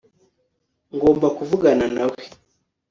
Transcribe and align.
Ngomba 0.95 1.27
kuvugana 1.37 1.85
nawe 1.95 2.21